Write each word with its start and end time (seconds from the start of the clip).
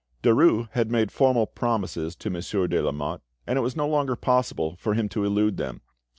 Derues 0.23 0.67
had 0.71 0.89
made 0.89 1.11
formal 1.11 1.45
promises 1.45 2.15
to 2.15 2.31
Monsieur 2.31 2.65
de 2.65 2.81
Lamotte, 2.81 3.21
and 3.45 3.55
it 3.59 3.61
was 3.61 3.75
no 3.75 3.87
longer 3.87 4.15
possible 4.15 4.75
for 4.77 4.95
him 4.95 5.07
to 5.07 5.23
elude 5.23 5.57
them. 5.57 5.81